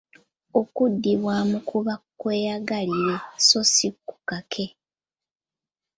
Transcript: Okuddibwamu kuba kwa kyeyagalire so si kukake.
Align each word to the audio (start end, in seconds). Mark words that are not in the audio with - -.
Okuddibwamu 0.61 1.57
kuba 1.69 1.93
kwa 1.97 2.09
kyeyagalire 2.33 3.15
so 3.47 3.61
si 3.73 3.87
kukake. 4.07 4.65